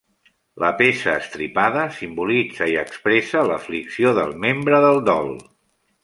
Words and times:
La 0.61 0.69
peça 0.77 1.11
estripada 1.19 1.83
simbolitza 1.97 2.69
i 2.71 2.77
expressa 2.83 3.43
l'aflicció 3.51 4.15
del 4.21 4.33
membre 4.47 4.81
del 4.87 4.99
dol. 5.11 5.29